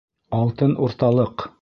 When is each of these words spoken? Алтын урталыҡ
Алтын 0.37 0.73
урталыҡ 0.89 1.49